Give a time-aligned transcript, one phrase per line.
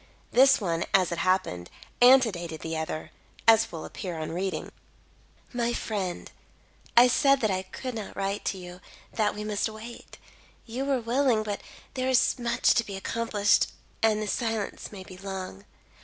[0.31, 1.69] This one, as it happened,
[2.01, 3.11] antedated the other,
[3.47, 4.73] as will appear on reading it:
[5.53, 6.31] "My friend:
[6.97, 8.81] "I said that I could not write to you
[9.13, 10.17] that we must wait.
[10.65, 11.61] You were willing; but
[11.93, 13.67] there is much to be accomplished,
[14.01, 15.65] and the silence may be long.